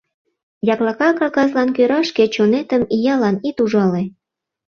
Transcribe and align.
—Яклака 0.73 1.09
кагазлан 1.19 1.69
кӧра 1.75 1.99
шке 2.09 2.23
чонетым 2.35 2.83
иялан 2.95 3.35
ит 3.49 3.57
ужале. 3.63 4.03